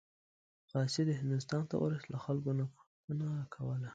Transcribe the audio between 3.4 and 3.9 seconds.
کوله.